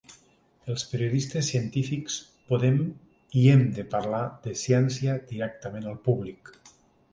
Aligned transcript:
Els 0.73 0.85
periodistes 0.93 1.49
científics 1.53 2.15
podem 2.53 2.79
i 3.43 3.45
hem 3.53 3.63
de 3.77 3.87
parlar 3.93 4.25
de 4.49 4.57
ciència 4.65 5.21
directament 5.35 5.89
al 5.93 6.05
públic. 6.11 6.55